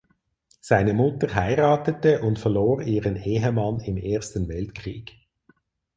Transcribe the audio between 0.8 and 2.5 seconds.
Mutter heiratete und